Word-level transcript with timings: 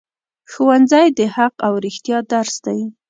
ښوونځی 0.51 1.07
د 1.17 1.19
حق 1.35 1.55
او 1.67 1.73
رښتیا 1.85 2.17
درس 2.31 2.55
دی 2.65 2.79